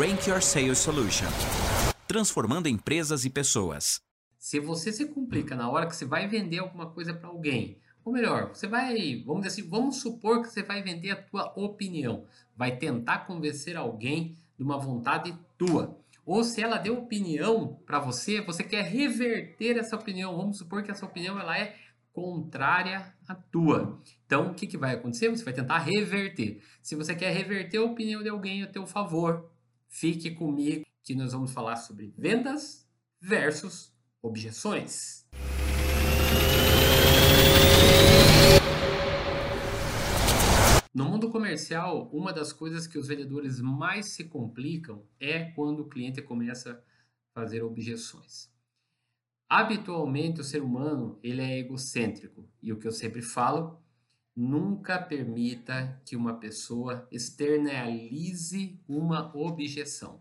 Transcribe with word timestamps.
Rank 0.00 0.28
Your 0.28 0.40
Sales 0.40 0.78
Solution 0.78 1.26
transformando 2.08 2.70
empresas 2.70 3.26
e 3.26 3.30
pessoas. 3.30 4.00
Se 4.38 4.58
você 4.58 4.90
se 4.90 5.04
complica 5.04 5.54
na 5.54 5.70
hora 5.70 5.86
que 5.86 5.94
você 5.94 6.06
vai 6.06 6.26
vender 6.26 6.58
alguma 6.58 6.86
coisa 6.86 7.12
para 7.12 7.28
alguém, 7.28 7.76
ou 8.02 8.10
melhor, 8.10 8.48
você 8.48 8.66
vai, 8.66 9.22
vamos 9.26 9.42
dizer 9.42 9.60
assim, 9.60 9.68
vamos 9.68 9.96
supor 9.96 10.40
que 10.40 10.48
você 10.48 10.62
vai 10.62 10.82
vender 10.82 11.10
a 11.10 11.22
tua 11.22 11.52
opinião, 11.54 12.24
vai 12.56 12.78
tentar 12.78 13.26
convencer 13.26 13.76
alguém 13.76 14.38
de 14.56 14.64
uma 14.64 14.78
vontade 14.78 15.38
tua. 15.58 15.94
Ou 16.24 16.42
se 16.44 16.62
ela 16.62 16.78
deu 16.78 16.96
opinião 16.96 17.78
para 17.84 18.00
você, 18.00 18.40
você 18.40 18.64
quer 18.64 18.84
reverter 18.86 19.76
essa 19.76 19.96
opinião. 19.96 20.34
Vamos 20.34 20.56
supor 20.56 20.82
que 20.82 20.90
essa 20.90 21.04
opinião 21.04 21.38
ela 21.38 21.58
é 21.58 21.76
contrária 22.10 23.12
à 23.28 23.34
tua. 23.34 24.00
Então, 24.24 24.50
o 24.50 24.54
que, 24.54 24.66
que 24.66 24.78
vai 24.78 24.94
acontecer? 24.94 25.28
Você 25.28 25.44
vai 25.44 25.52
tentar 25.52 25.78
reverter. 25.78 26.62
Se 26.80 26.96
você 26.96 27.14
quer 27.14 27.34
reverter 27.34 27.76
a 27.76 27.84
opinião 27.84 28.22
de 28.22 28.30
alguém 28.30 28.62
a 28.62 28.66
teu 28.66 28.86
favor, 28.86 29.50
fique 29.90 30.30
comigo 30.30 30.86
que 31.02 31.14
nós 31.14 31.32
vamos 31.32 31.52
falar 31.52 31.76
sobre 31.76 32.14
vendas 32.16 32.88
versus 33.20 33.92
objeções. 34.22 35.26
No 40.94 41.04
mundo 41.04 41.30
comercial, 41.30 42.08
uma 42.12 42.32
das 42.32 42.52
coisas 42.52 42.86
que 42.86 42.98
os 42.98 43.08
vendedores 43.08 43.60
mais 43.60 44.06
se 44.06 44.24
complicam 44.24 45.04
é 45.18 45.44
quando 45.52 45.80
o 45.80 45.88
cliente 45.88 46.22
começa 46.22 46.72
a 46.72 47.40
fazer 47.40 47.62
objeções. 47.62 48.50
Habitualmente 49.48 50.40
o 50.40 50.44
ser 50.44 50.62
humano 50.62 51.18
ele 51.22 51.42
é 51.42 51.58
egocêntrico 51.58 52.48
e 52.62 52.72
o 52.72 52.78
que 52.78 52.86
eu 52.86 52.92
sempre 52.92 53.22
falo, 53.22 53.82
nunca 54.36 54.98
permita 54.98 56.00
que 56.04 56.16
uma 56.16 56.38
pessoa 56.38 57.06
externalize 57.10 58.80
uma 58.88 59.34
objeção. 59.36 60.20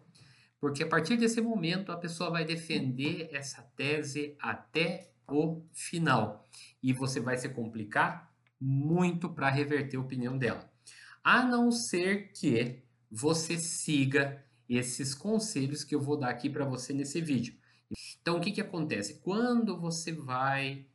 Porque 0.59 0.83
a 0.83 0.87
partir 0.87 1.17
desse 1.17 1.39
momento 1.41 1.91
a 1.91 1.97
pessoa 1.97 2.29
vai 2.29 2.43
defender 2.43 3.29
essa 3.31 3.61
tese 3.75 4.35
até 4.39 5.11
o 5.27 5.63
final. 5.71 6.47
E 6.83 6.91
você 6.91 7.19
vai 7.19 7.37
se 7.37 7.49
complicar 7.49 8.33
muito 8.59 9.29
para 9.29 9.49
reverter 9.49 9.97
a 9.97 10.01
opinião 10.01 10.37
dela. 10.37 10.69
A 11.23 11.43
não 11.43 11.71
ser 11.71 12.31
que 12.33 12.83
você 13.09 13.57
siga 13.57 14.43
esses 14.67 15.15
conselhos 15.15 15.83
que 15.83 15.95
eu 15.95 16.01
vou 16.01 16.17
dar 16.17 16.29
aqui 16.29 16.49
para 16.49 16.65
você 16.65 16.93
nesse 16.93 17.21
vídeo. 17.21 17.55
Então, 18.21 18.37
o 18.37 18.41
que, 18.41 18.51
que 18.51 18.61
acontece? 18.61 19.19
Quando 19.21 19.79
você 19.79 20.11
vai 20.11 20.85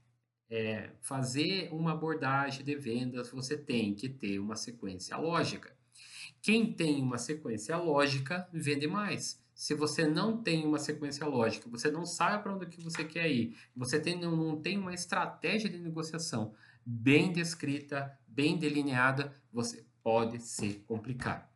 é, 0.51 0.91
fazer 1.01 1.69
uma 1.73 1.93
abordagem 1.93 2.65
de 2.65 2.75
vendas, 2.77 3.31
você 3.31 3.57
tem 3.57 3.95
que 3.95 4.09
ter 4.09 4.39
uma 4.39 4.57
sequência 4.57 5.17
lógica. 5.17 5.75
Quem 6.43 6.73
tem 6.73 7.03
uma 7.03 7.19
sequência 7.19 7.77
lógica 7.77 8.49
vende 8.53 8.87
mais 8.87 9.43
se 9.55 9.75
você 9.75 10.07
não 10.07 10.43
tem 10.43 10.67
uma 10.67 10.79
sequência 10.79 11.25
lógica, 11.27 11.69
você 11.71 11.91
não 11.91 12.05
sabe 12.05 12.43
para 12.43 12.55
onde 12.55 12.67
que 12.67 12.83
você 12.83 13.05
quer 13.05 13.31
ir, 13.31 13.57
você 13.75 14.01
tem, 14.01 14.19
não, 14.19 14.37
não 14.37 14.61
tem 14.61 14.77
uma 14.77 14.93
estratégia 14.93 15.71
de 15.71 15.79
negociação 15.79 16.53
bem 16.85 17.33
descrita, 17.33 18.19
bem 18.27 18.59
delineada, 18.59 19.35
você 19.53 19.87
pode 20.03 20.41
se 20.41 20.75
complicar. 20.87 21.51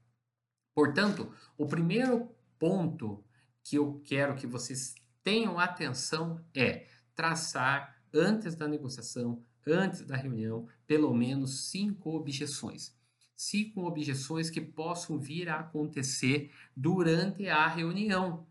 Portanto, 0.75 1.34
o 1.56 1.67
primeiro 1.67 2.30
ponto 2.58 3.25
que 3.64 3.77
eu 3.77 4.00
quero 4.05 4.36
que 4.36 4.47
vocês 4.47 4.95
tenham 5.25 5.58
atenção 5.58 6.42
é 6.55 6.86
traçar 7.14 7.98
antes 8.12 8.55
da 8.55 8.69
negociação, 8.69 9.42
antes 9.67 10.03
da 10.03 10.17
reunião, 10.17 10.67
pelo 10.87 11.12
menos 11.14 11.70
cinco 11.70 12.11
objeções 12.14 12.97
cinco 13.39 13.87
objeções 13.87 14.51
que 14.51 14.61
possam 14.61 15.17
vir 15.17 15.48
a 15.48 15.61
acontecer 15.61 16.51
durante 16.77 17.48
a 17.48 17.69
reunião. 17.69 18.45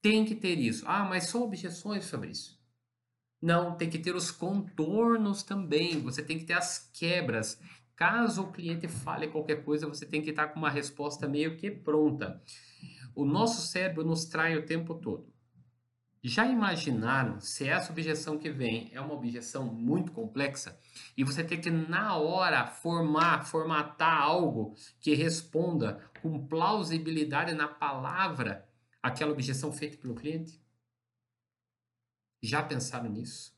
Tem 0.00 0.24
que 0.24 0.36
ter 0.36 0.58
isso. 0.58 0.84
Ah, 0.86 1.04
mas 1.04 1.26
só 1.26 1.42
objeções, 1.42 2.08
Fabrício? 2.08 2.56
Não, 3.40 3.76
tem 3.76 3.90
que 3.90 3.98
ter 3.98 4.14
os 4.14 4.30
contornos 4.30 5.42
também. 5.42 6.00
Você 6.02 6.22
tem 6.22 6.38
que 6.38 6.44
ter 6.44 6.52
as 6.52 6.90
quebras. 6.92 7.60
Caso 7.96 8.42
o 8.42 8.52
cliente 8.52 8.86
fale 8.86 9.26
qualquer 9.26 9.64
coisa, 9.64 9.88
você 9.88 10.06
tem 10.06 10.22
que 10.22 10.30
estar 10.30 10.48
com 10.48 10.60
uma 10.60 10.70
resposta 10.70 11.28
meio 11.28 11.56
que 11.56 11.70
pronta. 11.70 12.40
O 13.14 13.24
nosso 13.24 13.66
cérebro 13.66 14.04
nos 14.04 14.24
trai 14.24 14.56
o 14.56 14.64
tempo 14.64 14.94
todo. 14.94 15.26
Já 16.24 16.46
imaginaram 16.46 17.40
se 17.40 17.68
essa 17.68 17.90
objeção 17.90 18.38
que 18.38 18.48
vem 18.48 18.88
é 18.92 19.00
uma 19.00 19.14
objeção 19.14 19.66
muito 19.66 20.12
complexa 20.12 20.78
e 21.16 21.24
você 21.24 21.42
tem 21.42 21.60
que 21.60 21.68
na 21.68 22.16
hora 22.16 22.64
formar, 22.64 23.44
formatar 23.44 24.22
algo 24.22 24.76
que 25.00 25.14
responda 25.14 26.08
com 26.22 26.46
plausibilidade 26.46 27.54
na 27.54 27.66
palavra 27.66 28.68
aquela 29.02 29.32
objeção 29.32 29.72
feita 29.72 29.96
pelo 29.96 30.14
cliente? 30.14 30.62
Já 32.40 32.62
pensaram 32.62 33.10
nisso? 33.10 33.52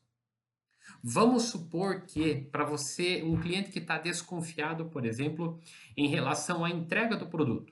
Vamos 1.03 1.43
supor 1.43 2.01
que 2.01 2.35
para 2.51 2.65
você, 2.65 3.21
um 3.21 3.39
cliente 3.39 3.69
que 3.69 3.77
está 3.77 3.99
desconfiado, 3.99 4.85
por 4.89 5.05
exemplo, 5.05 5.61
em 5.95 6.07
relação 6.07 6.65
à 6.65 6.71
entrega 6.71 7.15
do 7.15 7.27
produto. 7.27 7.71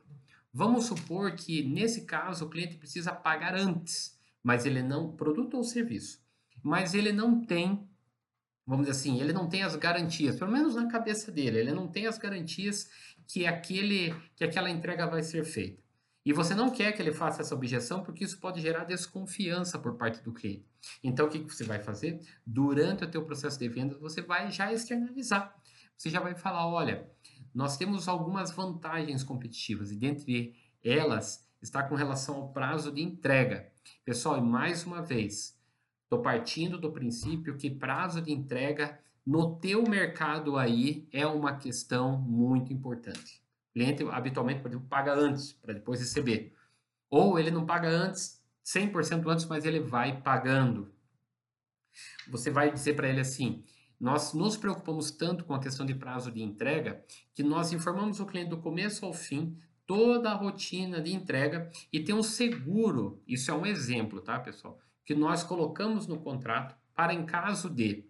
Vamos 0.53 0.85
supor 0.85 1.31
que 1.35 1.63
nesse 1.63 2.05
caso 2.05 2.45
o 2.45 2.49
cliente 2.49 2.77
precisa 2.77 3.11
pagar 3.11 3.55
antes 3.55 4.12
mas 4.43 4.65
ele 4.65 4.83
não 4.83 5.15
produto 5.15 5.55
ou 5.55 5.63
serviço, 5.63 6.21
mas 6.61 6.93
ele 6.93 7.11
não 7.11 7.43
tem, 7.43 7.87
vamos 8.65 8.85
dizer 8.85 8.99
assim, 8.99 9.21
ele 9.21 9.33
não 9.33 9.47
tem 9.47 9.63
as 9.63 9.75
garantias, 9.75 10.37
pelo 10.37 10.51
menos 10.51 10.75
na 10.75 10.87
cabeça 10.87 11.31
dele, 11.31 11.59
ele 11.59 11.73
não 11.73 11.87
tem 11.87 12.05
as 12.05 12.17
garantias 12.17 12.89
que 13.27 13.45
aquele 13.45 14.13
que 14.35 14.43
aquela 14.43 14.69
entrega 14.69 15.07
vai 15.07 15.23
ser 15.23 15.45
feita. 15.45 15.81
E 16.25 16.31
você 16.31 16.55
não 16.55 16.69
quer 16.69 16.93
que 16.93 17.01
ele 17.01 17.11
faça 17.11 17.41
essa 17.41 17.53
objeção 17.53 18.01
porque 18.01 18.23
isso 18.23 18.39
pode 18.39 18.61
gerar 18.61 18.85
desconfiança 18.85 19.77
por 19.77 19.95
parte 19.95 20.23
do 20.23 20.31
cliente. 20.31 20.65
Então 21.03 21.25
o 21.25 21.29
que 21.29 21.39
você 21.39 21.65
vai 21.65 21.79
fazer? 21.79 22.21
Durante 22.45 23.03
o 23.03 23.11
teu 23.11 23.25
processo 23.25 23.59
de 23.59 23.67
vendas, 23.67 23.99
você 23.99 24.21
vai 24.21 24.49
já 24.49 24.71
externalizar. 24.71 25.53
Você 25.97 26.09
já 26.09 26.21
vai 26.21 26.33
falar, 26.33 26.65
olha, 26.67 27.09
nós 27.53 27.77
temos 27.77 28.07
algumas 28.07 28.51
vantagens 28.51 29.21
competitivas 29.23 29.91
e 29.91 29.97
dentre 29.97 30.55
elas 30.83 31.45
está 31.61 31.83
com 31.83 31.95
relação 31.95 32.35
ao 32.35 32.53
prazo 32.53 32.91
de 32.91 33.01
entrega. 33.01 33.71
Pessoal, 34.05 34.37
e 34.37 34.41
mais 34.41 34.85
uma 34.85 35.01
vez, 35.01 35.57
estou 36.03 36.21
partindo 36.21 36.77
do 36.77 36.91
princípio 36.91 37.57
que 37.57 37.69
prazo 37.69 38.21
de 38.21 38.31
entrega 38.31 38.99
no 39.25 39.55
teu 39.55 39.83
mercado 39.83 40.57
aí 40.57 41.07
é 41.11 41.25
uma 41.25 41.57
questão 41.57 42.17
muito 42.17 42.73
importante. 42.73 43.41
O 43.69 43.73
cliente 43.73 44.03
habitualmente, 44.11 44.61
por 44.61 44.69
exemplo, 44.69 44.87
paga 44.87 45.13
antes 45.13 45.53
para 45.53 45.73
depois 45.73 45.99
receber. 45.99 46.53
Ou 47.09 47.39
ele 47.39 47.49
não 47.49 47.65
paga 47.65 47.89
antes, 47.89 48.43
100% 48.65 49.27
antes, 49.27 49.45
mas 49.45 49.65
ele 49.65 49.79
vai 49.79 50.21
pagando. 50.21 50.93
Você 52.27 52.49
vai 52.51 52.71
dizer 52.71 52.95
para 52.95 53.07
ele 53.07 53.21
assim: 53.21 53.63
nós 53.99 54.33
nos 54.33 54.57
preocupamos 54.57 55.11
tanto 55.11 55.45
com 55.45 55.53
a 55.53 55.59
questão 55.59 55.85
de 55.85 55.95
prazo 55.95 56.31
de 56.31 56.41
entrega 56.41 57.03
que 57.33 57.43
nós 57.43 57.71
informamos 57.71 58.19
o 58.19 58.25
cliente 58.25 58.49
do 58.49 58.57
começo 58.57 59.05
ao 59.05 59.13
fim 59.13 59.57
toda 59.93 60.31
a 60.31 60.33
rotina 60.33 60.99
de 60.99 61.13
entrega 61.13 61.69
e 61.91 61.99
tem 61.99 62.15
um 62.15 62.23
seguro, 62.23 63.21
isso 63.27 63.51
é 63.51 63.53
um 63.53 63.63
exemplo, 63.63 64.21
tá, 64.21 64.39
pessoal? 64.39 64.79
Que 65.05 65.13
nós 65.13 65.43
colocamos 65.43 66.07
no 66.07 66.17
contrato 66.17 66.75
para 66.95 67.13
em 67.13 67.23
caso 67.23 67.69
de 67.69 68.03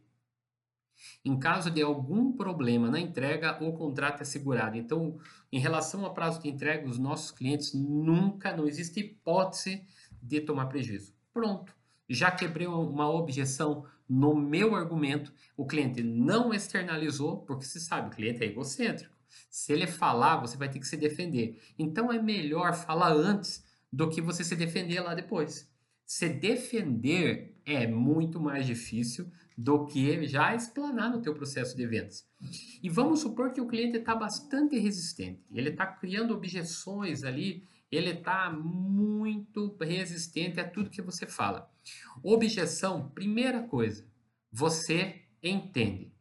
em 1.26 1.38
caso 1.38 1.70
de 1.70 1.82
algum 1.82 2.32
problema 2.32 2.90
na 2.90 3.02
entrega, 3.02 3.62
o 3.62 3.74
contrato 3.74 4.22
é 4.22 4.24
segurado. 4.24 4.78
Então, 4.78 5.20
em 5.52 5.60
relação 5.60 6.06
ao 6.06 6.14
prazo 6.14 6.42
de 6.42 6.48
entrega, 6.48 6.88
os 6.88 6.98
nossos 6.98 7.32
clientes 7.32 7.74
nunca, 7.74 8.56
não 8.56 8.66
existe 8.66 9.02
hipótese 9.02 9.86
de 10.22 10.40
tomar 10.40 10.68
prejuízo. 10.68 11.14
Pronto. 11.34 11.76
Já 12.08 12.32
quebrei 12.32 12.68
uma 12.68 13.10
objeção 13.10 13.86
no 14.08 14.34
meu 14.34 14.74
argumento, 14.76 15.34
o 15.58 15.66
cliente 15.66 16.02
não 16.02 16.54
externalizou, 16.54 17.40
porque 17.40 17.66
se 17.66 17.82
sabe, 17.82 18.08
o 18.08 18.12
cliente 18.12 18.42
é 18.42 18.48
egocêntrico. 18.48 19.13
Se 19.50 19.72
ele 19.74 19.88
falar, 19.88 20.38
você 20.38 20.58
vai 20.58 20.70
ter 20.70 20.80
que 20.80 20.88
se 20.88 20.98
defender. 20.98 21.62
Então 21.78 22.12
é 22.12 22.22
melhor 22.22 22.74
falar 22.74 23.14
antes 23.14 23.64
do 23.92 24.10
que 24.10 24.22
você 24.22 24.44
se 24.44 24.56
defender 24.56 25.00
lá 25.02 25.14
depois. 25.14 25.70
Se 26.06 26.30
defender 26.30 27.56
é 27.66 27.88
muito 27.88 28.40
mais 28.40 28.66
difícil 28.66 29.32
do 29.58 29.86
que 29.86 30.26
já 30.28 30.56
explanar 30.56 31.12
no 31.12 31.22
teu 31.22 31.34
processo 31.34 31.76
de 31.76 31.86
vendas. 31.86 32.28
E 32.82 32.90
vamos 32.90 33.22
supor 33.22 33.54
que 33.54 33.62
o 33.62 33.68
cliente 33.68 33.98
está 33.98 34.16
bastante 34.16 34.78
resistente, 34.78 35.42
ele 35.52 35.70
está 35.70 35.86
criando 35.86 36.34
objeções 36.34 37.24
ali, 37.24 37.64
ele 37.92 38.10
está 38.10 38.52
muito 38.52 39.78
resistente 39.80 40.60
a 40.60 40.68
tudo 40.68 40.90
que 40.90 41.02
você 41.02 41.28
fala. 41.28 41.72
Objeção, 42.24 43.10
primeira 43.10 43.62
coisa, 43.64 44.06
você 44.52 45.22
entende. 45.42 46.13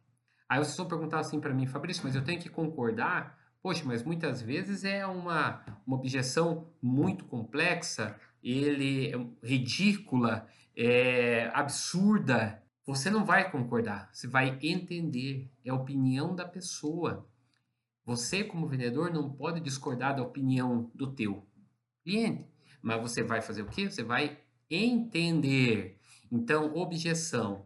Aí 0.53 0.59
vocês 0.59 0.77
vão 0.77 0.85
perguntar 0.85 1.19
assim 1.19 1.39
para 1.39 1.51
mim, 1.51 1.65
Fabrício, 1.65 2.03
mas 2.03 2.13
eu 2.13 2.23
tenho 2.23 2.39
que 2.39 2.47
concordar? 2.47 3.39
Poxa, 3.59 3.83
mas 3.85 4.03
muitas 4.03 4.39
vezes 4.39 4.83
é 4.83 5.03
uma, 5.03 5.65
uma 5.83 5.95
objeção 5.95 6.71
muito 6.79 7.25
complexa, 7.25 8.15
ele 8.43 9.11
é 9.11 9.47
ridícula, 9.47 10.47
é 10.77 11.49
absurda. 11.55 12.61
Você 12.85 13.09
não 13.09 13.25
vai 13.25 13.49
concordar, 13.49 14.11
você 14.13 14.27
vai 14.27 14.59
entender. 14.61 15.49
É 15.65 15.71
a 15.71 15.73
opinião 15.73 16.35
da 16.35 16.45
pessoa. 16.45 17.27
Você, 18.05 18.43
como 18.43 18.67
vendedor, 18.67 19.11
não 19.11 19.31
pode 19.33 19.59
discordar 19.59 20.15
da 20.15 20.21
opinião 20.21 20.91
do 20.93 21.11
teu. 21.15 21.47
cliente. 22.03 22.45
Mas 22.79 23.01
você 23.01 23.23
vai 23.23 23.41
fazer 23.41 23.63
o 23.63 23.69
quê? 23.69 23.89
Você 23.89 24.03
vai 24.03 24.37
entender. 24.69 25.97
Então, 26.31 26.75
objeção 26.75 27.65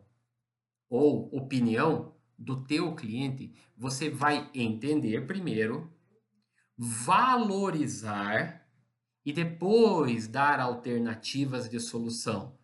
ou 0.90 1.28
opinião 1.36 2.16
do 2.38 2.64
teu 2.64 2.94
cliente, 2.94 3.54
você 3.76 4.10
vai 4.10 4.50
entender 4.54 5.26
primeiro, 5.26 5.92
valorizar 6.78 8.68
e 9.26 9.34
depois 9.34 10.28
dar 10.28 10.60
alternativas 10.60 11.70
de 11.70 11.80
solução. 11.80 12.56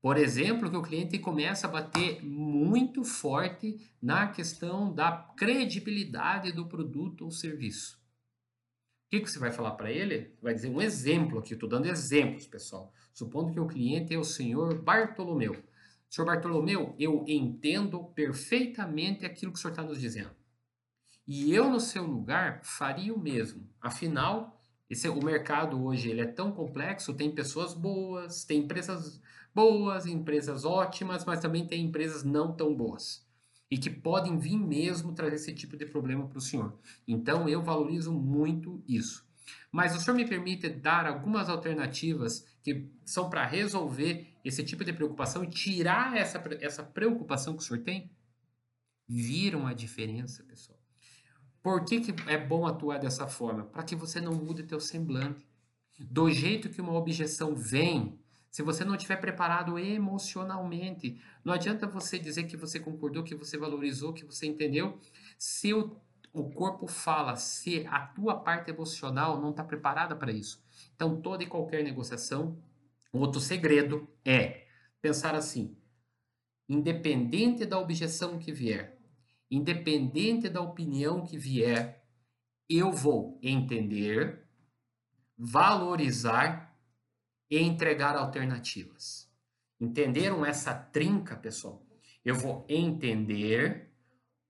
Por 0.00 0.16
exemplo, 0.16 0.70
que 0.70 0.76
o 0.76 0.82
cliente 0.82 1.18
começa 1.18 1.66
a 1.66 1.70
bater 1.70 2.24
muito 2.24 3.04
forte 3.04 3.78
na 4.00 4.28
questão 4.28 4.92
da 4.92 5.12
credibilidade 5.36 6.52
do 6.52 6.66
produto 6.66 7.26
ou 7.26 7.30
serviço. 7.30 8.00
O 9.06 9.10
que, 9.10 9.20
que 9.20 9.30
você 9.30 9.38
vai 9.38 9.52
falar 9.52 9.72
para 9.72 9.90
ele? 9.90 10.34
Vai 10.40 10.54
dizer 10.54 10.68
um 10.70 10.80
exemplo 10.80 11.38
aqui, 11.38 11.52
estou 11.52 11.68
dando 11.68 11.86
exemplos, 11.86 12.46
pessoal. 12.46 12.92
Supondo 13.12 13.52
que 13.52 13.60
o 13.60 13.66
cliente 13.66 14.14
é 14.14 14.18
o 14.18 14.24
senhor 14.24 14.80
Bartolomeu. 14.80 15.62
Senhor 16.10 16.26
Bartolomeu, 16.26 16.94
eu 16.98 17.24
entendo 17.26 18.02
perfeitamente 18.14 19.24
aquilo 19.24 19.52
que 19.52 19.58
o 19.58 19.60
senhor 19.60 19.72
está 19.72 19.82
nos 19.82 20.00
dizendo. 20.00 20.30
E 21.26 21.54
eu, 21.54 21.70
no 21.70 21.78
seu 21.78 22.04
lugar, 22.04 22.60
faria 22.64 23.14
o 23.14 23.20
mesmo. 23.20 23.66
Afinal, 23.80 24.60
esse, 24.88 25.08
o 25.08 25.24
mercado 25.24 25.82
hoje 25.82 26.10
ele 26.10 26.22
é 26.22 26.26
tão 26.26 26.50
complexo, 26.50 27.14
tem 27.14 27.30
pessoas 27.30 27.72
boas, 27.72 28.44
tem 28.44 28.60
empresas 28.60 29.22
boas, 29.54 30.06
empresas 30.06 30.64
ótimas, 30.64 31.24
mas 31.24 31.40
também 31.40 31.66
tem 31.66 31.84
empresas 31.84 32.24
não 32.24 32.52
tão 32.52 32.74
boas 32.74 33.24
e 33.70 33.78
que 33.78 33.88
podem 33.88 34.36
vir 34.38 34.58
mesmo 34.58 35.12
trazer 35.12 35.36
esse 35.36 35.54
tipo 35.54 35.76
de 35.76 35.86
problema 35.86 36.26
para 36.26 36.38
o 36.38 36.42
senhor. 36.42 36.76
Então 37.06 37.48
eu 37.48 37.62
valorizo 37.62 38.12
muito 38.12 38.82
isso. 38.88 39.24
Mas 39.70 39.94
o 39.94 40.00
senhor 40.00 40.16
me 40.16 40.26
permite 40.26 40.68
dar 40.68 41.06
algumas 41.06 41.48
alternativas 41.48 42.44
que 42.62 42.90
são 43.04 43.30
para 43.30 43.46
resolver 43.46 44.29
esse 44.44 44.64
tipo 44.64 44.84
de 44.84 44.92
preocupação 44.92 45.44
e 45.44 45.48
tirar 45.48 46.16
essa, 46.16 46.42
essa 46.60 46.82
preocupação 46.82 47.56
que 47.56 47.62
o 47.62 47.66
senhor 47.66 47.82
tem? 47.82 48.10
Viram 49.08 49.66
a 49.66 49.74
diferença, 49.74 50.44
pessoal? 50.44 50.78
Por 51.62 51.84
que, 51.84 52.00
que 52.00 52.30
é 52.30 52.38
bom 52.38 52.66
atuar 52.66 52.98
dessa 52.98 53.26
forma? 53.26 53.64
Para 53.64 53.82
que 53.82 53.94
você 53.94 54.20
não 54.20 54.32
mude 54.32 54.62
teu 54.62 54.80
semblante. 54.80 55.46
Do 55.98 56.30
jeito 56.30 56.70
que 56.70 56.80
uma 56.80 56.94
objeção 56.94 57.54
vem, 57.54 58.18
se 58.50 58.62
você 58.62 58.84
não 58.84 58.94
estiver 58.94 59.16
preparado 59.16 59.78
emocionalmente, 59.78 61.20
não 61.44 61.52
adianta 61.52 61.86
você 61.86 62.18
dizer 62.18 62.44
que 62.44 62.56
você 62.56 62.80
concordou, 62.80 63.22
que 63.22 63.34
você 63.34 63.58
valorizou, 63.58 64.14
que 64.14 64.24
você 64.24 64.46
entendeu. 64.46 64.98
Se 65.38 65.74
o, 65.74 65.94
o 66.32 66.50
corpo 66.50 66.86
fala, 66.86 67.36
se 67.36 67.86
a 67.88 68.00
tua 68.06 68.40
parte 68.40 68.70
emocional 68.70 69.40
não 69.40 69.50
está 69.50 69.62
preparada 69.62 70.16
para 70.16 70.32
isso. 70.32 70.64
Então, 70.96 71.20
toda 71.20 71.44
e 71.44 71.46
qualquer 71.46 71.84
negociação, 71.84 72.56
outro 73.18 73.40
segredo 73.40 74.08
é 74.24 74.66
pensar 75.00 75.34
assim: 75.34 75.76
independente 76.68 77.66
da 77.66 77.78
objeção 77.78 78.38
que 78.38 78.52
vier, 78.52 78.98
independente 79.50 80.48
da 80.48 80.60
opinião 80.60 81.24
que 81.24 81.36
vier, 81.36 82.04
eu 82.68 82.92
vou 82.92 83.38
entender, 83.42 84.46
valorizar 85.36 86.78
e 87.50 87.58
entregar 87.58 88.14
alternativas. 88.14 89.28
Entenderam 89.80 90.46
essa 90.46 90.72
trinca, 90.72 91.34
pessoal? 91.36 91.84
Eu 92.24 92.34
vou 92.34 92.64
entender, 92.68 93.90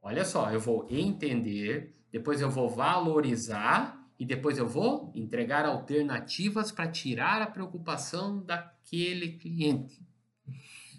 olha 0.03 0.25
só, 0.25 0.51
eu 0.51 0.61
vou 0.61 0.87
entender, 0.91 1.95
depois 2.11 2.41
eu 2.41 2.51
vou 2.51 2.69
valorizar 2.69 4.00
e 4.21 4.27
depois 4.27 4.59
eu 4.59 4.69
vou 4.69 5.11
entregar 5.15 5.65
alternativas 5.65 6.71
para 6.71 6.87
tirar 6.91 7.41
a 7.41 7.47
preocupação 7.47 8.45
daquele 8.45 9.39
cliente. 9.39 10.07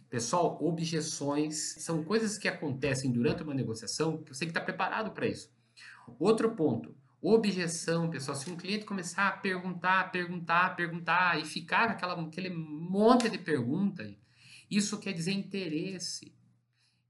Pessoal, 0.10 0.58
objeções 0.60 1.76
são 1.78 2.04
coisas 2.04 2.40
que 2.40 2.48
acontecem 2.48 3.12
durante 3.12 3.44
uma 3.44 3.54
negociação 3.54 4.24
que 4.24 4.34
você 4.34 4.44
que 4.44 4.50
estar 4.50 4.62
preparado 4.62 5.12
para 5.12 5.28
isso. 5.28 5.52
Outro 6.20 6.56
ponto, 6.56 6.96
Objeção, 7.24 8.10
pessoal. 8.10 8.36
Se 8.36 8.50
um 8.50 8.58
cliente 8.58 8.84
começar 8.84 9.28
a 9.28 9.38
perguntar, 9.38 10.12
perguntar, 10.12 10.76
perguntar 10.76 11.40
e 11.40 11.46
ficar 11.46 11.88
aquela, 11.88 12.20
aquele 12.20 12.50
monte 12.50 13.30
de 13.30 13.38
perguntas, 13.38 14.12
isso 14.72 14.98
quer 14.98 15.14
dizer 15.14 15.34
interesse. 15.34 16.34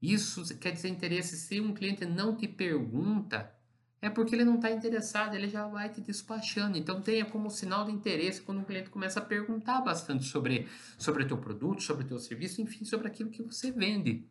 Isso 0.02 0.44
quer 0.58 0.72
dizer 0.72 0.90
interesse. 0.90 1.38
Se 1.38 1.62
um 1.62 1.74
cliente 1.74 2.06
não 2.06 2.36
te 2.36 2.46
pergunta, 2.46 3.56
é 4.02 4.10
porque 4.10 4.34
ele 4.34 4.44
não 4.44 4.56
está 4.56 4.72
interessado, 4.72 5.36
ele 5.36 5.48
já 5.48 5.68
vai 5.68 5.88
te 5.90 6.02
despachando. 6.02 6.78
Então 6.78 7.02
tenha 7.02 7.24
como 7.24 7.50
sinal 7.50 7.86
de 7.86 7.92
interesse 7.92 8.42
quando 8.42 8.60
um 8.60 8.64
cliente 8.64 8.90
começa 8.90 9.20
a 9.20 9.24
perguntar 9.24 9.82
bastante 9.82 10.26
sobre 10.26 10.68
sobre 10.98 11.26
teu 11.26 11.38
produto, 11.38 11.82
sobre 11.84 12.06
teu 12.06 12.18
serviço, 12.18 12.62
enfim, 12.62 12.84
sobre 12.84 13.08
aquilo 13.08 13.30
que 13.30 13.44
você 13.44 13.72
vende. 13.72 14.26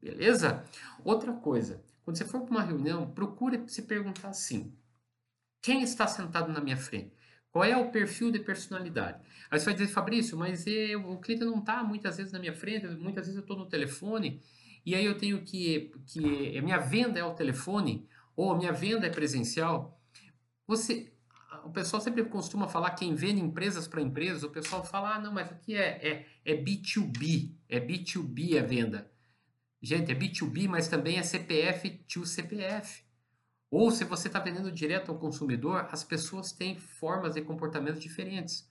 Beleza? 0.00 0.64
Outra 1.04 1.32
coisa, 1.32 1.82
quando 2.02 2.16
você 2.16 2.24
for 2.24 2.40
para 2.40 2.50
uma 2.50 2.62
reunião, 2.62 3.10
procure 3.10 3.62
se 3.66 3.82
perguntar 3.82 4.28
assim: 4.28 4.72
quem 5.60 5.82
está 5.82 6.06
sentado 6.06 6.50
na 6.50 6.60
minha 6.60 6.78
frente? 6.78 7.12
Qual 7.52 7.64
é 7.64 7.76
o 7.76 7.90
perfil 7.90 8.30
de 8.30 8.38
personalidade? 8.38 9.20
Aí 9.50 9.58
você 9.58 9.66
vai 9.66 9.74
dizer, 9.74 9.88
Fabrício, 9.88 10.38
mas 10.38 10.66
eu, 10.66 11.10
o 11.10 11.18
cliente 11.18 11.44
não 11.44 11.58
está 11.58 11.82
muitas 11.82 12.16
vezes 12.16 12.32
na 12.32 12.38
minha 12.38 12.54
frente, 12.54 12.86
muitas 12.86 13.26
vezes 13.26 13.36
eu 13.36 13.42
estou 13.42 13.56
no 13.56 13.66
telefone, 13.66 14.40
e 14.86 14.94
aí 14.94 15.04
eu 15.04 15.18
tenho 15.18 15.42
que, 15.42 15.92
que 16.06 16.60
minha 16.62 16.78
venda 16.78 17.18
é 17.18 17.22
ao 17.22 17.34
telefone, 17.34 18.08
ou 18.40 18.56
minha 18.56 18.72
venda 18.72 19.06
é 19.06 19.10
presencial. 19.10 20.00
Você, 20.66 21.12
o 21.64 21.70
pessoal 21.70 22.00
sempre 22.00 22.24
costuma 22.24 22.68
falar 22.68 22.92
quem 22.92 23.14
vende 23.14 23.40
empresas 23.40 23.86
para 23.86 24.00
empresas, 24.00 24.42
o 24.42 24.50
pessoal 24.50 24.84
fala, 24.84 25.16
ah, 25.16 25.18
não, 25.18 25.32
mas 25.32 25.50
aqui 25.50 25.74
é, 25.74 26.08
é, 26.08 26.26
é 26.44 26.54
B2B, 26.56 27.54
é 27.68 27.78
B2B 27.78 28.58
a 28.58 28.62
venda. 28.62 29.10
Gente, 29.82 30.12
é 30.12 30.14
B2B, 30.14 30.68
mas 30.68 30.88
também 30.88 31.18
é 31.18 31.22
CPF 31.22 31.90
to 32.08 32.24
CPF. 32.24 33.02
Ou 33.70 33.90
se 33.90 34.04
você 34.04 34.28
está 34.28 34.40
vendendo 34.40 34.72
direto 34.72 35.10
ao 35.10 35.18
consumidor, 35.18 35.86
as 35.90 36.02
pessoas 36.02 36.52
têm 36.52 36.78
formas 36.78 37.36
e 37.36 37.42
comportamentos 37.42 38.00
diferentes. 38.00 38.68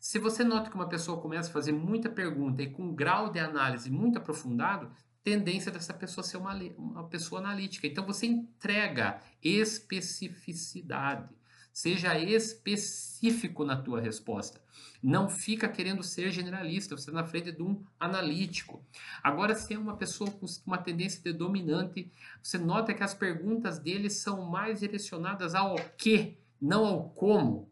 Se 0.00 0.18
você 0.18 0.44
nota 0.44 0.70
que 0.70 0.76
uma 0.76 0.88
pessoa 0.88 1.20
começa 1.20 1.48
a 1.48 1.52
fazer 1.52 1.72
muita 1.72 2.08
pergunta 2.08 2.62
e 2.62 2.70
com 2.70 2.84
um 2.84 2.94
grau 2.94 3.30
de 3.30 3.38
análise 3.38 3.90
muito 3.90 4.18
aprofundado, 4.18 4.90
tendência 5.24 5.70
dessa 5.70 5.94
pessoa 5.94 6.24
ser 6.24 6.36
uma, 6.36 6.54
uma 6.76 7.08
pessoa 7.08 7.40
analítica. 7.40 7.86
Então 7.86 8.04
você 8.04 8.26
entrega 8.26 9.20
especificidade. 9.42 11.28
Seja 11.72 12.18
específico 12.18 13.64
na 13.64 13.80
tua 13.80 13.98
resposta. 14.00 14.60
Não 15.02 15.28
fica 15.28 15.68
querendo 15.68 16.02
ser 16.02 16.30
generalista, 16.30 16.94
você 16.94 17.10
está 17.10 17.22
na 17.22 17.26
frente 17.26 17.50
de 17.50 17.62
um 17.62 17.82
analítico. 17.98 18.84
Agora, 19.22 19.54
se 19.54 19.72
é 19.72 19.78
uma 19.78 19.96
pessoa 19.96 20.30
com 20.30 20.46
uma 20.66 20.76
tendência 20.78 21.20
de 21.22 21.32
dominante, 21.32 22.12
você 22.42 22.58
nota 22.58 22.92
que 22.92 23.02
as 23.02 23.14
perguntas 23.14 23.78
dele 23.78 24.10
são 24.10 24.50
mais 24.50 24.80
direcionadas 24.80 25.54
ao 25.54 25.76
que, 25.96 26.36
não 26.60 26.84
ao 26.84 27.08
como. 27.10 27.70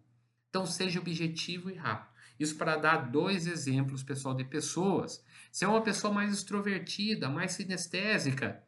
Então, 0.49 0.65
seja 0.65 0.99
objetivo 0.99 1.71
e 1.71 1.75
rápido. 1.75 2.10
Isso 2.41 2.57
para 2.57 2.77
dar 2.77 3.11
dois 3.11 3.47
exemplos, 3.47 4.03
pessoal, 4.03 4.35
de 4.35 4.45
pessoas. 4.45 5.25
Se 5.53 5.65
é 5.65 5.69
uma 5.69 5.83
pessoa 5.83 6.13
mais 6.13 6.33
extrovertida, 6.33 7.29
mais 7.29 7.53
sinestésica, 7.53 8.65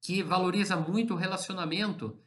que 0.00 0.20
valoriza 0.20 0.76
muito 0.76 1.14
o 1.14 1.16
relacionamento, 1.16 2.20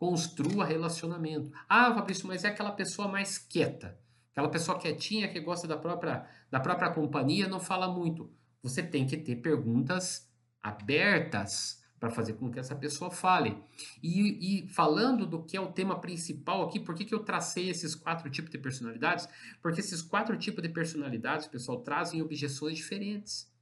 Construa 0.00 0.64
relacionamento. 0.64 1.52
Ah, 1.68 1.92
Fabrício, 1.94 2.26
mas 2.26 2.42
é 2.42 2.48
aquela 2.48 2.72
pessoa 2.72 3.06
mais 3.06 3.36
quieta. 3.36 4.00
Aquela 4.32 4.48
pessoa 4.48 4.78
quietinha 4.78 5.28
que 5.28 5.38
gosta 5.40 5.68
da 5.68 5.76
própria, 5.76 6.26
da 6.50 6.58
própria 6.58 6.90
companhia, 6.90 7.46
não 7.46 7.60
fala 7.60 7.86
muito. 7.86 8.32
Você 8.62 8.82
tem 8.82 9.06
que 9.06 9.18
ter 9.18 9.36
perguntas 9.36 10.26
abertas 10.62 11.79
para 12.00 12.10
fazer 12.10 12.32
com 12.32 12.50
que 12.50 12.58
essa 12.58 12.74
pessoa 12.74 13.10
fale. 13.10 13.62
E, 14.02 14.62
e, 14.64 14.68
falando 14.68 15.26
do 15.26 15.44
que 15.44 15.54
é 15.54 15.60
o 15.60 15.70
tema 15.70 16.00
principal 16.00 16.62
aqui, 16.62 16.80
por 16.80 16.94
que, 16.94 17.04
que 17.04 17.14
eu 17.14 17.22
tracei 17.22 17.68
esses 17.68 17.94
quatro 17.94 18.30
tipos 18.30 18.50
de 18.50 18.56
personalidades? 18.56 19.28
Porque 19.60 19.80
esses 19.80 20.00
quatro 20.00 20.36
tipos 20.38 20.62
de 20.62 20.70
personalidades, 20.70 21.46
pessoal, 21.46 21.82
trazem 21.82 22.22
objeções 22.22 22.78
diferentes. 22.78 23.52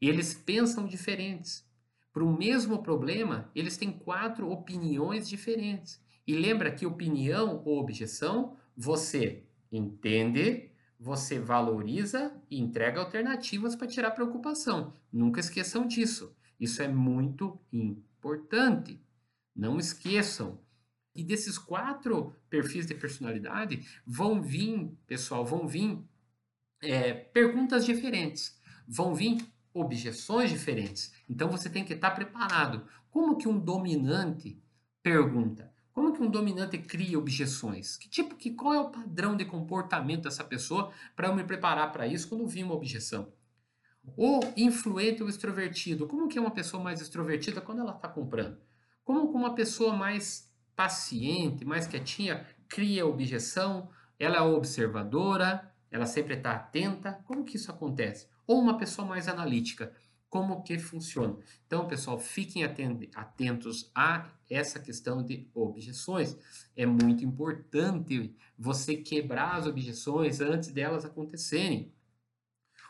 E 0.00 0.08
eles 0.08 0.32
pensam 0.32 0.86
diferentes. 0.86 1.68
Para 2.10 2.24
o 2.24 2.36
mesmo 2.36 2.82
problema, 2.82 3.50
eles 3.54 3.76
têm 3.76 3.92
quatro 3.92 4.50
opiniões 4.50 5.28
diferentes. 5.28 6.02
E 6.26 6.34
lembra 6.34 6.72
que 6.72 6.86
opinião 6.86 7.62
ou 7.66 7.78
objeção, 7.78 8.56
você 8.74 9.44
entende, 9.70 10.70
você 10.98 11.38
valoriza 11.38 12.34
e 12.50 12.58
entrega 12.58 12.98
alternativas 12.98 13.76
para 13.76 13.86
tirar 13.86 14.12
preocupação. 14.12 14.96
Nunca 15.12 15.38
esqueçam 15.38 15.86
disso. 15.86 16.34
Isso 16.60 16.82
é 16.82 16.88
muito 16.88 17.58
importante. 17.72 19.00
Não 19.56 19.78
esqueçam. 19.78 20.60
E 21.14 21.24
desses 21.24 21.58
quatro 21.58 22.36
perfis 22.48 22.86
de 22.86 22.94
personalidade 22.94 23.84
vão 24.06 24.42
vir, 24.42 24.92
pessoal, 25.06 25.44
vão 25.44 25.66
vir 25.66 25.98
é, 26.82 27.14
perguntas 27.14 27.86
diferentes. 27.86 28.60
Vão 28.86 29.14
vir 29.14 29.42
objeções 29.72 30.50
diferentes. 30.50 31.12
Então 31.28 31.48
você 31.48 31.70
tem 31.70 31.84
que 31.84 31.94
estar 31.94 32.10
preparado. 32.10 32.86
Como 33.10 33.36
que 33.36 33.48
um 33.48 33.58
dominante 33.58 34.62
pergunta? 35.02 35.72
Como 35.92 36.12
que 36.12 36.22
um 36.22 36.30
dominante 36.30 36.78
cria 36.78 37.18
objeções? 37.18 37.96
Que 37.96 38.08
tipo, 38.08 38.36
que 38.36 38.50
qual 38.50 38.74
é 38.74 38.80
o 38.80 38.90
padrão 38.90 39.36
de 39.36 39.44
comportamento 39.44 40.24
dessa 40.24 40.44
pessoa 40.44 40.92
para 41.16 41.28
eu 41.28 41.34
me 41.34 41.42
preparar 41.42 41.90
para 41.90 42.06
isso 42.06 42.28
quando 42.28 42.46
vir 42.46 42.64
uma 42.64 42.74
objeção? 42.74 43.32
O 44.16 44.40
influente 44.56 45.22
ou 45.22 45.28
extrovertido, 45.28 46.06
como 46.06 46.28
que 46.28 46.38
é 46.38 46.40
uma 46.40 46.50
pessoa 46.50 46.82
mais 46.82 47.00
extrovertida 47.00 47.60
quando 47.60 47.80
ela 47.80 47.94
está 47.94 48.08
comprando? 48.08 48.58
Como 49.04 49.30
uma 49.30 49.54
pessoa 49.54 49.94
mais 49.94 50.50
paciente, 50.76 51.64
mais 51.64 51.86
quietinha, 51.86 52.46
cria 52.68 53.06
objeção, 53.06 53.88
ela 54.18 54.36
é 54.36 54.40
observadora, 54.40 55.72
ela 55.90 56.06
sempre 56.06 56.34
está 56.34 56.52
atenta. 56.52 57.20
Como 57.24 57.44
que 57.44 57.56
isso 57.56 57.70
acontece? 57.70 58.28
Ou 58.46 58.60
uma 58.60 58.78
pessoa 58.78 59.06
mais 59.06 59.26
analítica, 59.28 59.92
como 60.28 60.62
que 60.62 60.78
funciona? 60.78 61.36
Então, 61.66 61.88
pessoal, 61.88 62.18
fiquem 62.18 62.62
atentos 62.62 63.90
a 63.94 64.30
essa 64.48 64.78
questão 64.78 65.24
de 65.24 65.48
objeções. 65.52 66.36
É 66.76 66.86
muito 66.86 67.24
importante 67.24 68.34
você 68.56 68.96
quebrar 68.96 69.56
as 69.56 69.66
objeções 69.66 70.40
antes 70.40 70.70
delas 70.70 71.04
acontecerem. 71.04 71.92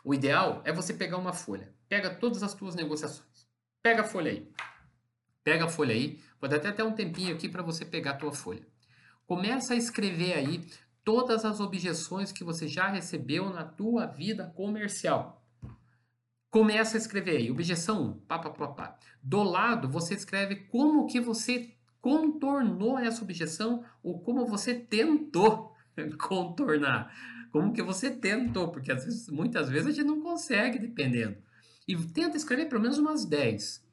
O 0.03 0.13
ideal 0.13 0.61
é 0.65 0.71
você 0.71 0.93
pegar 0.93 1.17
uma 1.17 1.33
folha. 1.33 1.73
Pega 1.87 2.09
todas 2.09 2.43
as 2.43 2.53
tuas 2.53 2.75
negociações. 2.75 3.47
Pega 3.83 4.01
a 4.01 4.05
folha 4.05 4.31
aí. 4.31 4.51
Pega 5.43 5.65
a 5.65 5.69
folha 5.69 5.93
aí. 5.93 6.19
Dar 6.41 6.55
até 6.55 6.83
um 6.83 6.93
tempinho 6.93 7.35
aqui 7.35 7.47
para 7.47 7.61
você 7.61 7.85
pegar 7.85 8.11
a 8.11 8.17
tua 8.17 8.31
folha. 8.31 8.65
Começa 9.25 9.73
a 9.73 9.77
escrever 9.77 10.33
aí 10.33 10.65
todas 11.03 11.45
as 11.45 11.59
objeções 11.59 12.31
que 12.31 12.43
você 12.43 12.67
já 12.67 12.87
recebeu 12.87 13.49
na 13.49 13.63
tua 13.63 14.05
vida 14.05 14.51
comercial. 14.55 15.41
Começa 16.49 16.97
a 16.97 16.99
escrever 16.99 17.37
aí, 17.37 17.49
objeção 17.49 18.09
1, 18.09 18.13
pá, 18.27 18.39
pá, 18.39 18.49
pá, 18.49 18.67
pá. 18.67 18.99
Do 19.23 19.41
lado, 19.41 19.87
você 19.87 20.15
escreve 20.15 20.55
como 20.67 21.07
que 21.07 21.21
você 21.21 21.73
contornou 22.01 22.99
essa 22.99 23.23
objeção 23.23 23.85
ou 24.03 24.19
como 24.19 24.45
você 24.45 24.73
tentou 24.73 25.73
contornar. 26.19 27.13
Como 27.51 27.73
que 27.73 27.81
você 27.81 28.09
tentou, 28.09 28.69
porque 28.69 28.93
vezes, 28.93 29.27
muitas 29.29 29.69
vezes 29.69 29.87
a 29.87 29.91
gente 29.91 30.07
não 30.07 30.21
consegue, 30.21 30.79
dependendo. 30.79 31.37
E 31.87 31.95
tenta 31.95 32.37
escrever 32.37 32.69
pelo 32.69 32.81
menos 32.81 32.97
umas 32.97 33.25
10. 33.25 33.85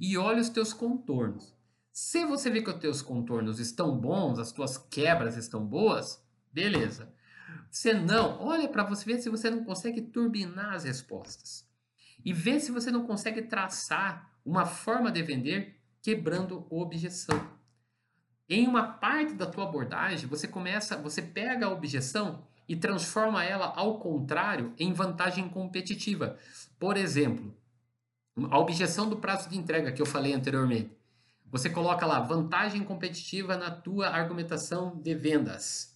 E 0.00 0.18
olha 0.18 0.40
os 0.40 0.48
teus 0.48 0.72
contornos. 0.72 1.54
Se 1.92 2.24
você 2.26 2.50
vê 2.50 2.60
que 2.60 2.70
os 2.70 2.80
teus 2.80 3.00
contornos 3.00 3.60
estão 3.60 3.96
bons, 3.96 4.40
as 4.40 4.50
tuas 4.50 4.76
quebras 4.76 5.36
estão 5.36 5.64
boas, 5.64 6.20
beleza. 6.52 7.12
Se 7.70 7.92
não, 7.92 8.40
olha 8.40 8.68
para 8.68 8.82
você 8.82 9.04
ver 9.04 9.20
se 9.20 9.30
você 9.30 9.48
não 9.48 9.64
consegue 9.64 10.02
turbinar 10.02 10.74
as 10.74 10.82
respostas. 10.82 11.68
E 12.24 12.32
vê 12.32 12.58
se 12.58 12.72
você 12.72 12.90
não 12.90 13.06
consegue 13.06 13.42
traçar 13.42 14.32
uma 14.44 14.66
forma 14.66 15.10
de 15.10 15.22
vender 15.22 15.80
quebrando 16.02 16.66
objeção. 16.68 17.48
Em 18.48 18.66
uma 18.66 18.94
parte 18.94 19.34
da 19.34 19.46
tua 19.46 19.64
abordagem, 19.64 20.28
você 20.28 20.48
começa, 20.48 20.96
você 20.96 21.22
pega 21.22 21.66
a 21.66 21.70
objeção 21.70 22.44
e 22.68 22.76
transforma 22.76 23.44
ela 23.44 23.72
ao 23.76 23.98
contrário 23.98 24.72
em 24.78 24.92
vantagem 24.92 25.48
competitiva. 25.48 26.38
Por 26.78 26.96
exemplo, 26.96 27.54
a 28.50 28.58
objeção 28.58 29.08
do 29.08 29.16
prazo 29.16 29.48
de 29.48 29.56
entrega 29.56 29.92
que 29.92 30.02
eu 30.02 30.06
falei 30.06 30.32
anteriormente. 30.32 30.90
Você 31.50 31.70
coloca 31.70 32.04
lá 32.04 32.18
vantagem 32.20 32.82
competitiva 32.82 33.56
na 33.56 33.70
tua 33.70 34.08
argumentação 34.08 34.96
de 35.00 35.14
vendas. 35.14 35.94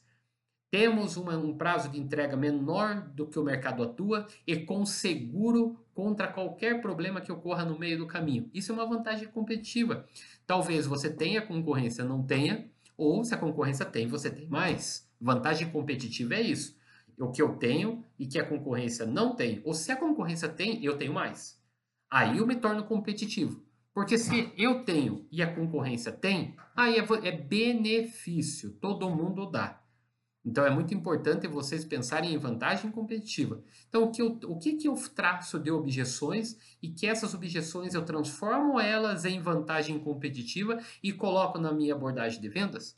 Temos 0.70 1.16
uma, 1.16 1.37
um 1.37 1.56
prazo 1.56 1.88
de 1.88 1.98
entrega 1.98 2.37
menor 2.37 3.00
do 3.00 3.26
que 3.26 3.38
o 3.38 3.42
mercado 3.42 3.82
atua 3.82 4.26
e 4.46 4.56
com 4.58 4.84
seguro 4.84 5.76
contra 5.94 6.28
qualquer 6.28 6.80
problema 6.82 7.20
que 7.20 7.32
ocorra 7.32 7.64
no 7.64 7.78
meio 7.78 7.98
do 7.98 8.06
caminho. 8.06 8.50
Isso 8.52 8.70
é 8.70 8.75
uma 8.75 8.87
vantagem 8.87 9.26
competitiva. 9.28 10.06
Talvez 10.46 10.87
você 10.87 11.10
tenha 11.10 11.42
concorrência, 11.42 12.04
não 12.04 12.22
tenha, 12.22 12.70
ou 12.96 13.25
se 13.25 13.34
a 13.34 13.38
concorrência 13.38 13.87
tem, 13.87 14.06
você 14.06 14.30
tem 14.30 14.46
mais. 14.46 15.07
Vantagem 15.20 15.70
competitiva 15.70 16.34
é 16.34 16.42
isso. 16.42 16.76
O 17.18 17.30
que 17.30 17.42
eu 17.42 17.56
tenho 17.56 18.04
e 18.18 18.26
que 18.26 18.38
a 18.38 18.46
concorrência 18.46 19.04
não 19.04 19.34
tem. 19.34 19.60
Ou 19.64 19.75
se 19.75 19.90
a 19.90 19.96
concorrência 19.96 20.48
tem, 20.48 20.84
eu 20.84 20.96
tenho 20.96 21.12
mais. 21.12 21.60
Aí 22.10 22.38
eu 22.38 22.46
me 22.46 22.56
torno 22.56 22.84
competitivo. 22.84 23.62
Porque 23.92 24.16
se 24.16 24.52
eu 24.56 24.84
tenho 24.84 25.26
e 25.30 25.42
a 25.42 25.52
concorrência 25.52 26.12
tem, 26.12 26.54
aí 26.76 26.96
é, 26.96 27.04
é 27.25 27.32
benefício. 27.32 28.70
Todo 28.80 29.10
mundo 29.10 29.50
dá. 29.50 29.82
Então 30.44 30.64
é 30.64 30.70
muito 30.70 30.94
importante 30.94 31.46
vocês 31.48 31.84
pensarem 31.84 32.32
em 32.32 32.38
vantagem 32.38 32.90
competitiva. 32.90 33.62
Então 33.88 34.04
o 34.04 34.10
que, 34.10 34.22
eu, 34.22 34.38
o 34.44 34.58
que, 34.58 34.75
que 34.75 34.88
eu 34.88 34.94
traço 35.14 35.58
de 35.58 35.70
objeções 35.70 36.56
e 36.80 36.88
que 36.88 37.06
essas 37.06 37.34
objeções 37.34 37.92
eu 37.92 38.04
transformo 38.04 38.78
elas 38.78 39.25
em 39.25 39.40
vantagem 39.42 39.98
competitiva 39.98 40.78
e 41.02 41.12
coloco 41.12 41.58
na 41.58 41.72
minha 41.72 41.94
abordagem 41.94 42.40
de 42.40 42.48
vendas? 42.48 42.96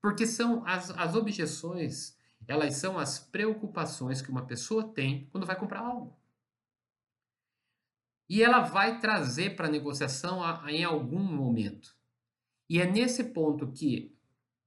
Porque 0.00 0.26
são 0.26 0.66
as, 0.66 0.90
as 0.90 1.14
objeções, 1.14 2.16
elas 2.46 2.76
são 2.76 2.98
as 2.98 3.18
preocupações 3.18 4.22
que 4.22 4.30
uma 4.30 4.46
pessoa 4.46 4.92
tem 4.92 5.26
quando 5.30 5.46
vai 5.46 5.56
comprar 5.56 5.80
algo. 5.80 6.18
E 8.28 8.42
ela 8.42 8.60
vai 8.60 9.00
trazer 9.00 9.56
para 9.56 9.66
a 9.66 9.70
negociação 9.70 10.42
a, 10.42 10.64
em 10.70 10.84
algum 10.84 11.22
momento. 11.22 11.94
E 12.68 12.80
é 12.80 12.86
nesse 12.86 13.24
ponto 13.24 13.72
que 13.72 14.16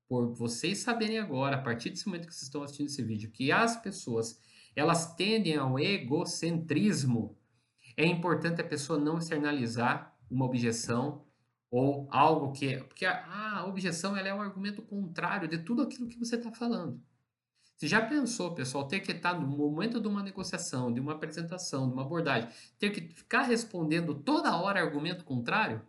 por 0.07 0.33
vocês 0.33 0.79
saberem 0.79 1.17
agora, 1.17 1.55
a 1.55 1.61
partir 1.61 1.89
desse 1.89 2.05
momento 2.05 2.27
que 2.27 2.33
vocês 2.33 2.43
estão 2.43 2.61
assistindo 2.61 2.87
esse 2.87 3.01
vídeo, 3.01 3.31
que 3.31 3.51
as 3.51 3.77
pessoas 3.77 4.39
elas 4.75 5.15
tendem 5.15 5.55
ao 5.55 5.79
egocentrismo, 5.79 7.37
é 7.95 8.05
importante 8.05 8.61
a 8.61 8.67
pessoa 8.67 8.99
não 8.99 9.17
externalizar 9.17 10.15
uma 10.29 10.45
objeção 10.45 11.25
ou 11.73 12.07
algo 12.11 12.51
que 12.51 12.77
porque 12.83 13.03
a, 13.03 13.57
a 13.57 13.65
objeção 13.65 14.15
ela 14.15 14.27
é 14.27 14.33
um 14.33 14.43
argumento 14.43 14.79
contrário 14.83 15.47
de 15.47 15.57
tudo 15.57 15.81
aquilo 15.81 16.07
que 16.07 16.19
você 16.19 16.35
está 16.35 16.51
falando. 16.51 17.01
Você 17.75 17.87
já 17.87 17.99
pensou, 17.99 18.53
pessoal, 18.53 18.87
ter 18.87 18.99
que 18.99 19.11
estar 19.11 19.33
no 19.33 19.47
momento 19.47 19.99
de 19.99 20.07
uma 20.07 20.21
negociação, 20.21 20.93
de 20.93 20.99
uma 20.99 21.13
apresentação, 21.13 21.87
de 21.87 21.93
uma 21.93 22.03
abordagem, 22.03 22.47
ter 22.77 22.91
que 22.91 23.01
ficar 23.15 23.41
respondendo 23.41 24.13
toda 24.13 24.55
hora 24.55 24.79
argumento 24.79 25.25
contrário? 25.25 25.81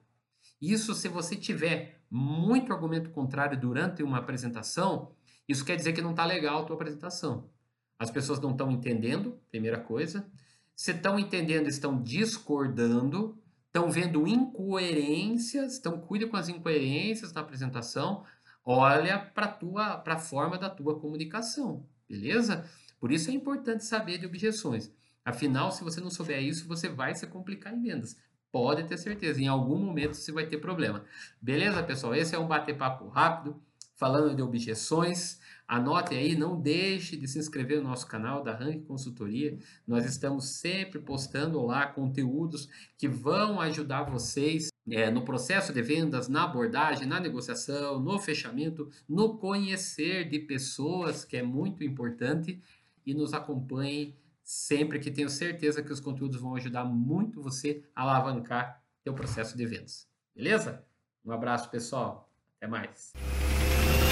Isso 0.58 0.94
se 0.94 1.06
você 1.06 1.36
tiver 1.36 2.00
muito 2.10 2.72
argumento 2.72 3.10
contrário 3.10 3.60
durante 3.60 4.02
uma 4.02 4.16
apresentação, 4.16 5.12
isso 5.46 5.66
quer 5.66 5.76
dizer 5.76 5.92
que 5.92 6.00
não 6.00 6.12
está 6.12 6.24
legal 6.24 6.62
a 6.62 6.64
tua 6.64 6.76
apresentação. 6.76 7.50
As 7.98 8.10
pessoas 8.10 8.40
não 8.40 8.52
estão 8.52 8.70
entendendo, 8.70 9.38
primeira 9.50 9.78
coisa. 9.78 10.26
Se 10.74 10.92
estão 10.92 11.18
entendendo, 11.18 11.68
estão 11.68 12.02
discordando, 12.02 13.38
estão 13.74 13.90
vendo 13.90 14.24
incoerências, 14.28 15.78
então 15.78 15.98
cuide 16.00 16.26
com 16.26 16.36
as 16.36 16.48
incoerências 16.48 17.32
na 17.32 17.40
apresentação, 17.40 18.24
olha 18.64 19.18
para 19.18 19.48
tua 19.48 19.98
para 19.98 20.14
a 20.14 20.18
forma 20.18 20.56
da 20.56 20.70
tua 20.70 21.00
comunicação, 21.00 21.84
beleza? 22.08 22.70
Por 23.00 23.10
isso 23.10 23.30
é 23.30 23.34
importante 23.34 23.84
saber 23.84 24.18
de 24.18 24.26
objeções. 24.26 24.92
Afinal, 25.24 25.72
se 25.72 25.82
você 25.82 26.00
não 26.00 26.10
souber 26.10 26.40
isso, 26.40 26.68
você 26.68 26.88
vai 26.88 27.14
se 27.14 27.26
complicar 27.26 27.74
em 27.74 27.82
vendas 27.82 28.16
pode 28.54 28.84
ter 28.84 28.96
certeza, 28.96 29.42
em 29.42 29.48
algum 29.48 29.76
momento 29.76 30.14
você 30.14 30.30
vai 30.30 30.46
ter 30.46 30.58
problema. 30.58 31.04
Beleza, 31.42 31.82
pessoal? 31.82 32.14
Esse 32.14 32.36
é 32.36 32.38
um 32.38 32.46
bate-papo 32.46 33.08
rápido, 33.08 33.60
falando 33.96 34.32
de 34.32 34.42
objeções. 34.42 35.40
Anote 35.66 36.14
aí, 36.14 36.36
não 36.36 36.60
deixe 36.60 37.16
de 37.16 37.26
se 37.26 37.38
inscrever 37.38 37.82
no 37.82 37.88
nosso 37.88 38.06
canal 38.06 38.42
da 38.42 38.54
Rank 38.54 38.84
Consultoria. 38.84 39.58
Nós 39.86 40.04
estamos 40.04 40.60
sempre 40.60 41.00
postando 41.00 41.64
lá 41.64 41.86
conteúdos 41.86 42.68
que 42.98 43.08
vão 43.08 43.60
ajudar 43.60 44.04
vocês 44.04 44.68
é, 44.90 45.10
no 45.10 45.24
processo 45.24 45.72
de 45.72 45.80
vendas, 45.80 46.28
na 46.28 46.44
abordagem, 46.44 47.06
na 47.06 47.18
negociação, 47.18 47.98
no 47.98 48.18
fechamento, 48.18 48.90
no 49.08 49.38
conhecer 49.38 50.28
de 50.28 50.38
pessoas, 50.38 51.24
que 51.24 51.38
é 51.38 51.42
muito 51.42 51.82
importante. 51.82 52.60
E 53.06 53.14
nos 53.14 53.34
acompanhe 53.34 54.16
sempre 54.42 54.98
que 54.98 55.10
tenho 55.10 55.28
certeza 55.28 55.82
que 55.82 55.92
os 55.92 56.00
conteúdos 56.00 56.40
vão 56.40 56.54
ajudar 56.56 56.84
muito 56.84 57.42
você 57.42 57.82
a 57.94 58.02
alavancar 58.02 58.82
seu 59.02 59.14
processo 59.14 59.56
de 59.56 59.66
vendas. 59.66 60.06
Beleza? 60.34 60.84
Um 61.24 61.32
abraço, 61.32 61.70
pessoal. 61.70 62.30
Até 62.56 62.66
mais. 62.66 63.12